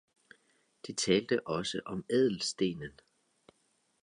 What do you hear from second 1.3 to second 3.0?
også om ædelstenen!